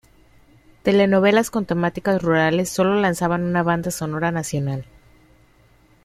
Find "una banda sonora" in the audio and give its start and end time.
3.43-4.31